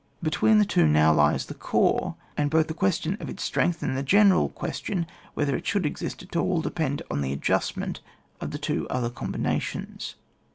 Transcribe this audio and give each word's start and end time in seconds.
Between 0.23 0.57
the 0.57 0.65
two 0.65 0.87
now 0.87 1.13
lies 1.13 1.45
the 1.45 1.53
corps, 1.53 2.15
and 2.35 2.49
both 2.49 2.65
the 2.67 2.73
question 2.73 3.17
of 3.19 3.29
its 3.29 3.43
strength, 3.43 3.83
and 3.83 3.95
the 3.95 4.03
gener^ 4.03 4.51
question 4.51 5.05
whe 5.35 5.45
ther 5.45 5.55
it 5.55 5.67
should 5.67 5.85
exist 5.85 6.23
at 6.23 6.35
all, 6.35 6.59
depend 6.59 7.03
on 7.11 7.21
the 7.21 7.31
adjustment 7.33 8.01
of 8.39 8.49
the 8.49 8.57
two 8.57 8.87
other 8.89 9.11
combinations. 9.11 10.15